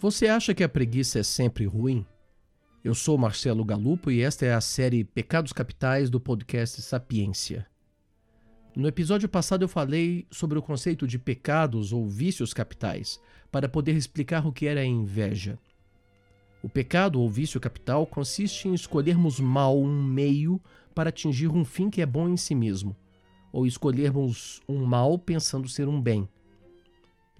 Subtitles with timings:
[0.00, 2.06] Você acha que a preguiça é sempre ruim?
[2.82, 7.66] Eu sou Marcelo Galupo e esta é a série Pecados Capitais do podcast Sapiência.
[8.74, 13.20] No episódio passado eu falei sobre o conceito de pecados ou vícios capitais,
[13.52, 15.58] para poder explicar o que era a inveja.
[16.62, 20.58] O pecado ou vício capital consiste em escolhermos mal um meio
[20.94, 22.96] para atingir um fim que é bom em si mesmo,
[23.52, 26.26] ou escolhermos um mal pensando ser um bem.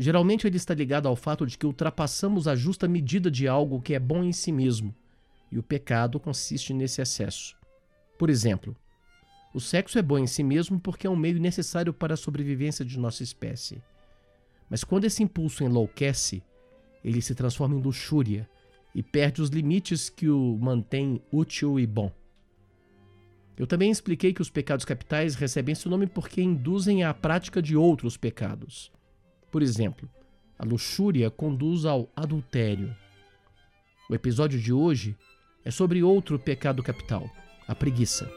[0.03, 3.93] Geralmente ele está ligado ao fato de que ultrapassamos a justa medida de algo que
[3.93, 4.95] é bom em si mesmo,
[5.53, 7.55] e o pecado consiste nesse excesso.
[8.19, 8.75] Por exemplo,
[9.53, 12.83] o sexo é bom em si mesmo porque é um meio necessário para a sobrevivência
[12.83, 13.83] de nossa espécie.
[14.71, 16.43] Mas quando esse impulso enlouquece,
[17.05, 18.49] ele se transforma em luxúria
[18.95, 22.11] e perde os limites que o mantém útil e bom.
[23.55, 27.77] Eu também expliquei que os pecados capitais recebem esse nome porque induzem à prática de
[27.77, 28.91] outros pecados.
[29.51, 30.09] Por exemplo,
[30.59, 32.95] a luxúria conduz ao adultério.
[34.09, 35.17] O episódio de hoje
[35.65, 37.29] é sobre outro pecado capital,
[37.67, 38.31] a preguiça.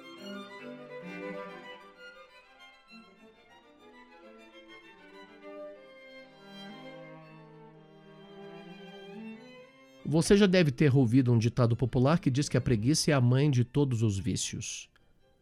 [10.06, 13.22] Você já deve ter ouvido um ditado popular que diz que a preguiça é a
[13.22, 14.90] mãe de todos os vícios.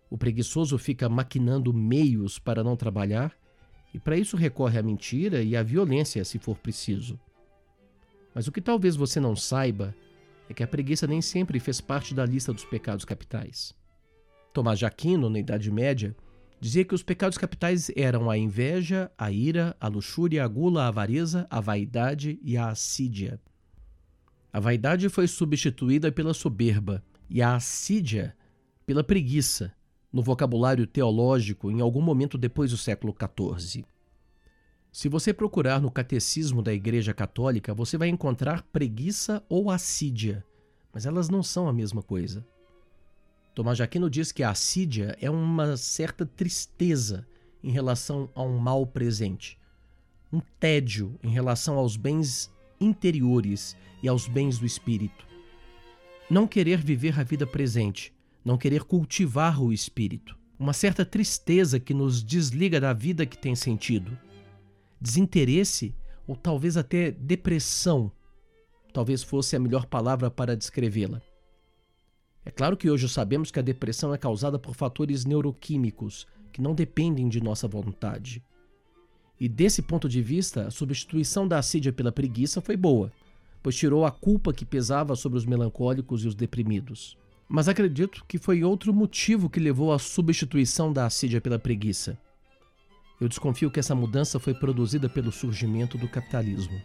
[0.10, 3.36] O preguiçoso fica maquinando meios para não trabalhar
[3.94, 7.20] e para isso recorre à mentira e à violência se for preciso.
[8.34, 9.94] Mas o que talvez você não saiba
[10.50, 13.74] é que a preguiça nem sempre fez parte da lista dos pecados capitais.
[14.54, 16.16] Tomás de Aquino, na Idade Média,
[16.60, 20.88] dizia que os pecados capitais eram a inveja, a ira, a luxúria, a gula, a
[20.88, 23.40] avareza, a vaidade e a assídia.
[24.54, 28.36] A vaidade foi substituída pela soberba e a assídia
[28.86, 29.74] pela preguiça,
[30.12, 33.86] no vocabulário teológico em algum momento depois do século XIV.
[34.92, 40.46] Se você procurar no Catecismo da Igreja Católica, você vai encontrar preguiça ou assídia,
[40.92, 42.46] mas elas não são a mesma coisa.
[43.56, 47.26] Tomás de Aquino diz que a assídia é uma certa tristeza
[47.64, 49.58] em relação a um mal presente,
[50.32, 55.26] um tédio em relação aos bens interiores e aos bens do espírito.
[56.30, 58.14] Não querer viver a vida presente,
[58.44, 60.38] não querer cultivar o espírito.
[60.58, 64.18] Uma certa tristeza que nos desliga da vida que tem sentido.
[65.00, 65.96] Desinteresse
[66.28, 68.12] ou talvez até depressão,
[68.94, 71.22] talvez fosse a melhor palavra para descrevê-la.
[72.44, 76.74] É claro que hoje sabemos que a depressão é causada por fatores neuroquímicos que não
[76.74, 78.44] dependem de nossa vontade.
[79.40, 83.12] E desse ponto de vista, a substituição da assídia pela preguiça foi boa,
[83.64, 87.18] pois tirou a culpa que pesava sobre os melancólicos e os deprimidos
[87.52, 92.18] mas acredito que foi outro motivo que levou à substituição da assídia pela preguiça.
[93.20, 96.82] Eu desconfio que essa mudança foi produzida pelo surgimento do capitalismo.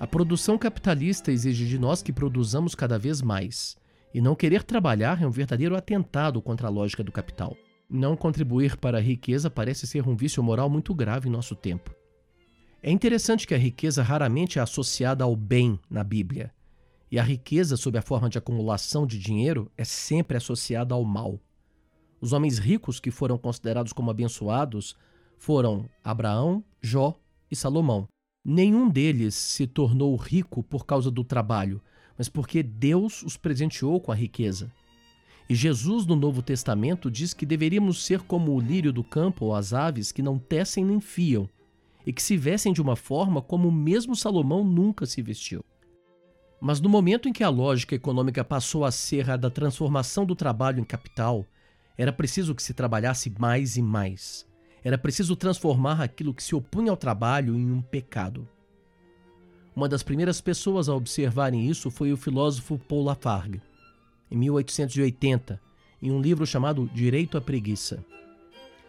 [0.00, 3.76] A produção capitalista exige de nós que produzamos cada vez mais,
[4.14, 7.54] e não querer trabalhar é um verdadeiro atentado contra a lógica do capital.
[7.88, 11.94] Não contribuir para a riqueza parece ser um vício moral muito grave em nosso tempo.
[12.82, 16.54] É interessante que a riqueza raramente é associada ao bem na Bíblia.
[17.10, 21.38] E a riqueza, sob a forma de acumulação de dinheiro, é sempre associada ao mal.
[22.20, 24.96] Os homens ricos que foram considerados como abençoados
[25.36, 27.14] foram Abraão, Jó
[27.50, 28.08] e Salomão.
[28.44, 31.80] Nenhum deles se tornou rico por causa do trabalho,
[32.16, 34.72] mas porque Deus os presenteou com a riqueza.
[35.48, 39.54] E Jesus, no Novo Testamento, diz que deveríamos ser como o lírio do campo ou
[39.54, 41.48] as aves que não tecem nem fiam,
[42.06, 45.62] e que se vestem de uma forma como mesmo Salomão nunca se vestiu.
[46.60, 50.34] Mas no momento em que a lógica econômica passou a ser a da transformação do
[50.34, 51.46] trabalho em capital,
[51.96, 54.46] era preciso que se trabalhasse mais e mais.
[54.82, 58.48] Era preciso transformar aquilo que se opunha ao trabalho em um pecado.
[59.74, 63.60] Uma das primeiras pessoas a observarem isso foi o filósofo Paul Lafargue,
[64.30, 65.60] em 1880,
[66.00, 68.04] em um livro chamado Direito à Preguiça.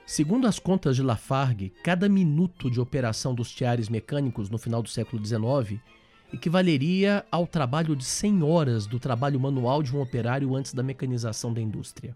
[0.05, 4.89] Segundo as contas de Lafargue, cada minuto de operação dos tiares mecânicos no final do
[4.89, 5.81] século XIX
[6.35, 11.53] equivaleria ao trabalho de 100 horas do trabalho manual de um operário antes da mecanização
[11.53, 12.15] da indústria.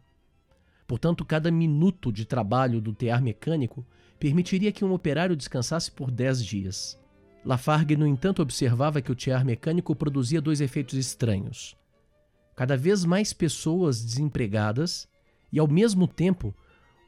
[0.85, 3.85] Portanto, cada minuto de trabalho do tear mecânico
[4.19, 6.99] permitiria que um operário descansasse por 10 dias.
[7.45, 11.77] Lafargue, no entanto, observava que o tear mecânico produzia dois efeitos estranhos.
[12.55, 15.07] Cada vez mais pessoas desempregadas
[15.51, 16.53] e, ao mesmo tempo,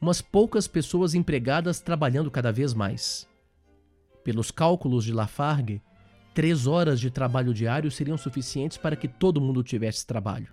[0.00, 3.28] umas poucas pessoas empregadas trabalhando cada vez mais.
[4.24, 5.82] Pelos cálculos de Lafargue,
[6.34, 10.52] Três horas de trabalho diário seriam suficientes para que todo mundo tivesse trabalho.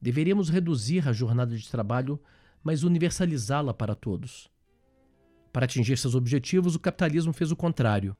[0.00, 2.20] Deveríamos reduzir a jornada de trabalho,
[2.62, 4.50] mas universalizá-la para todos.
[5.52, 8.16] Para atingir seus objetivos, o capitalismo fez o contrário.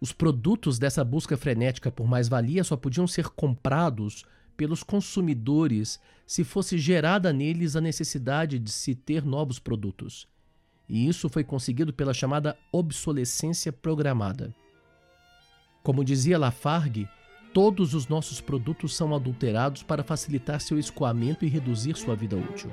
[0.00, 4.24] Os produtos dessa busca frenética por mais-valia só podiam ser comprados
[4.56, 10.28] pelos consumidores se fosse gerada neles a necessidade de se ter novos produtos.
[10.88, 14.52] E isso foi conseguido pela chamada obsolescência programada.
[15.82, 17.08] Como dizia Lafargue,
[17.54, 22.70] todos os nossos produtos são adulterados para facilitar seu escoamento e reduzir sua vida útil.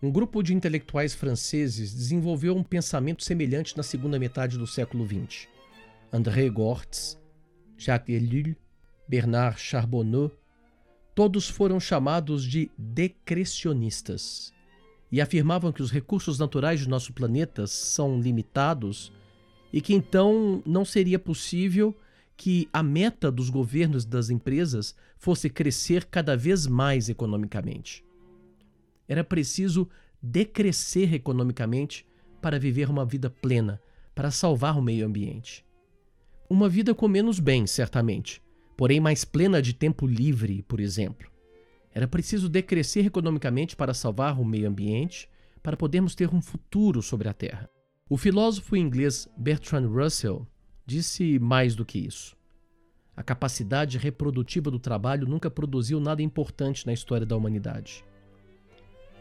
[0.00, 5.48] Um grupo de intelectuais franceses desenvolveu um pensamento semelhante na segunda metade do século XX.
[6.12, 7.18] André Gortz,
[7.76, 8.54] Jacques Ellul,
[9.08, 10.30] Bernard Charbonneau,
[11.18, 14.54] todos foram chamados de decrecionistas
[15.10, 19.12] e afirmavam que os recursos naturais de nosso planeta são limitados
[19.72, 21.92] e que então não seria possível
[22.36, 28.04] que a meta dos governos e das empresas fosse crescer cada vez mais economicamente.
[29.08, 29.88] Era preciso
[30.22, 32.06] decrescer economicamente
[32.40, 33.82] para viver uma vida plena,
[34.14, 35.66] para salvar o meio ambiente.
[36.48, 38.40] Uma vida com menos bens, certamente,
[38.78, 41.28] porém mais plena de tempo livre, por exemplo.
[41.92, 45.28] Era preciso decrescer economicamente para salvar o meio ambiente,
[45.60, 47.68] para podermos ter um futuro sobre a Terra.
[48.08, 50.46] O filósofo inglês Bertrand Russell
[50.86, 52.36] disse mais do que isso.
[53.16, 58.04] A capacidade reprodutiva do trabalho nunca produziu nada importante na história da humanidade.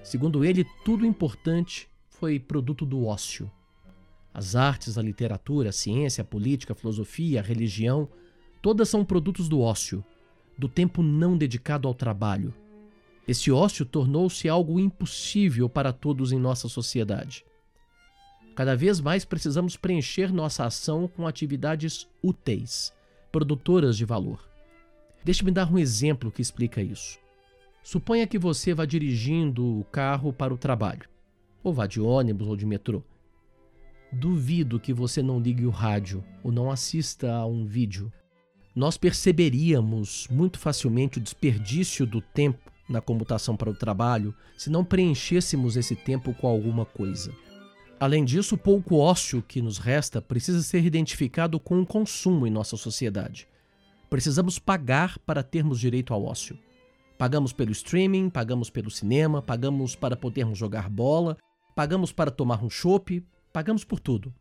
[0.03, 3.51] Segundo ele, tudo importante foi produto do ócio.
[4.31, 8.07] As artes, a literatura, a ciência, a política, a filosofia, a religião,
[8.61, 10.03] todas são produtos do ócio,
[10.57, 12.53] do tempo não dedicado ao trabalho.
[13.27, 17.45] Esse ócio tornou-se algo impossível para todos em nossa sociedade.
[18.55, 22.93] Cada vez mais precisamos preencher nossa ação com atividades úteis,
[23.31, 24.49] produtoras de valor.
[25.23, 27.19] Deixe-me dar um exemplo que explica isso.
[27.83, 31.07] Suponha que você vá dirigindo o carro para o trabalho,
[31.63, 33.03] ou vá de ônibus ou de metrô.
[34.11, 38.11] Duvido que você não ligue o rádio ou não assista a um vídeo.
[38.77, 44.85] Nós perceberíamos muito facilmente o desperdício do tempo na comutação para o trabalho se não
[44.85, 47.33] preenchêssemos esse tempo com alguma coisa.
[47.99, 52.51] Além disso, o pouco ócio que nos resta precisa ser identificado com o consumo em
[52.51, 53.47] nossa sociedade.
[54.11, 56.55] Precisamos pagar para termos direito ao ócio.
[57.17, 61.35] Pagamos pelo streaming, pagamos pelo cinema, pagamos para podermos jogar bola,
[61.75, 64.31] pagamos para tomar um chopp, pagamos por tudo.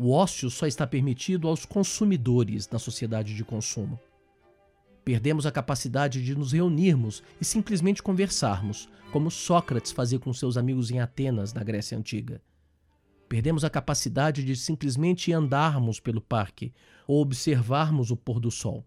[0.00, 3.98] O ócio só está permitido aos consumidores na sociedade de consumo.
[5.04, 10.92] Perdemos a capacidade de nos reunirmos e simplesmente conversarmos, como Sócrates fazia com seus amigos
[10.92, 12.40] em Atenas, na Grécia Antiga.
[13.28, 16.72] Perdemos a capacidade de simplesmente andarmos pelo parque
[17.04, 18.86] ou observarmos o pôr do sol.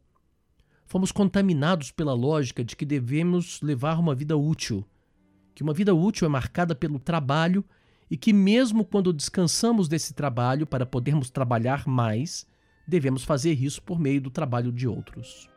[0.85, 4.87] Fomos contaminados pela lógica de que devemos levar uma vida útil,
[5.53, 7.65] que uma vida útil é marcada pelo trabalho
[8.11, 12.45] e que, mesmo quando descansamos desse trabalho para podermos trabalhar mais,
[12.85, 15.49] devemos fazer isso por meio do trabalho de outros.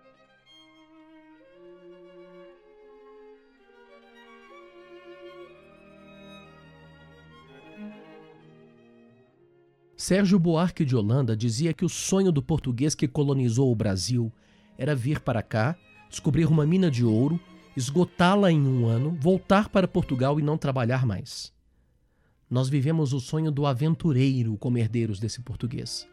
[9.97, 14.31] Sérgio Buarque de Holanda dizia que o sonho do português que colonizou o Brasil
[14.79, 15.77] era vir para cá,
[16.09, 17.41] descobrir uma mina de ouro,
[17.77, 21.53] esgotá-la em um ano, voltar para Portugal e não trabalhar mais.
[22.55, 26.09] Nós vivemos o sonho do aventureiro como herdeiros desse português.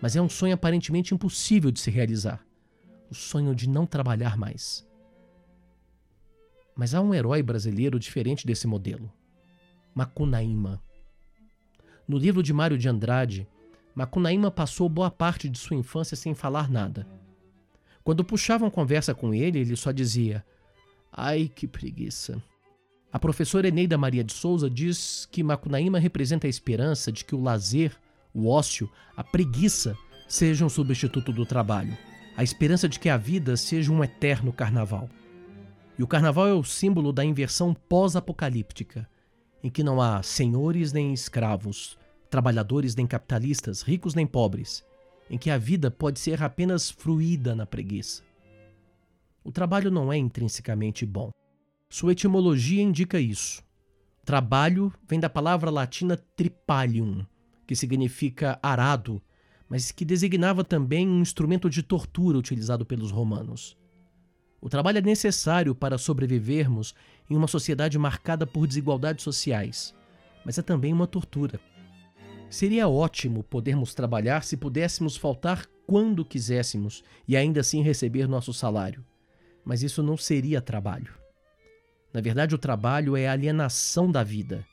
[0.00, 2.40] Mas é um sonho aparentemente impossível de se realizar
[3.10, 4.88] o sonho de não trabalhar mais.
[6.76, 9.12] Mas há um herói brasileiro diferente desse modelo:
[9.92, 10.80] Macunaíma.
[12.06, 13.48] No livro de Mário de Andrade,
[13.92, 17.04] Macunaíma passou boa parte de sua infância sem falar nada
[18.04, 20.44] quando puxavam conversa com ele, ele só dizia:
[21.12, 22.42] Ai, que preguiça.
[23.12, 27.42] A professora Eneida Maria de Souza diz que Macunaíma representa a esperança de que o
[27.42, 27.94] lazer,
[28.32, 29.94] o ócio, a preguiça
[30.26, 31.94] sejam um substituto do trabalho,
[32.34, 35.10] a esperança de que a vida seja um eterno carnaval.
[35.98, 39.06] E o carnaval é o símbolo da inversão pós-apocalíptica,
[39.62, 41.98] em que não há senhores nem escravos,
[42.30, 44.82] trabalhadores nem capitalistas, ricos nem pobres,
[45.28, 48.22] em que a vida pode ser apenas fruída na preguiça.
[49.44, 51.30] O trabalho não é intrinsecamente bom.
[51.92, 53.62] Sua etimologia indica isso.
[54.24, 57.22] Trabalho vem da palavra latina tripalium,
[57.66, 59.20] que significa arado,
[59.68, 63.76] mas que designava também um instrumento de tortura utilizado pelos romanos.
[64.58, 66.94] O trabalho é necessário para sobrevivermos
[67.28, 69.94] em uma sociedade marcada por desigualdades sociais,
[70.46, 71.60] mas é também uma tortura.
[72.48, 79.04] Seria ótimo podermos trabalhar se pudéssemos faltar quando quiséssemos e ainda assim receber nosso salário.
[79.62, 81.20] Mas isso não seria trabalho.
[82.12, 84.66] Na verdade, o trabalho é a alienação da vida.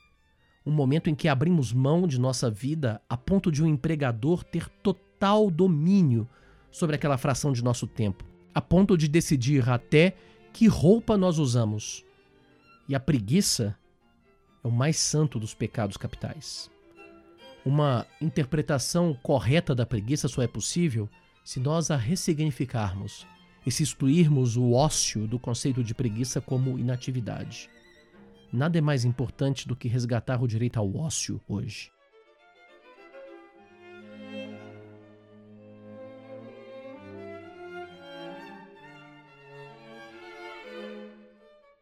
[0.65, 4.67] Um momento em que abrimos mão de nossa vida a ponto de um empregador ter
[4.83, 6.27] total domínio
[6.69, 10.15] sobre aquela fração de nosso tempo, a ponto de decidir até
[10.51, 12.05] que roupa nós usamos.
[12.87, 13.77] E a preguiça
[14.63, 16.69] é o mais santo dos pecados capitais.
[17.65, 21.09] Uma interpretação correta da preguiça só é possível
[21.43, 23.25] se nós a ressignificarmos
[23.65, 27.69] e se excluirmos o ócio do conceito de preguiça como inatividade.
[28.51, 31.91] Nada é mais importante do que resgatar o direito ao ócio hoje.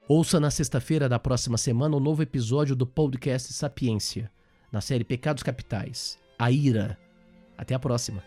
[0.10, 4.31] Ouça na sexta-feira da próxima semana o um novo episódio do podcast Sapiência,
[4.72, 6.98] na série Pecados Capitais, A Ira.
[7.57, 8.24] Até a próxima.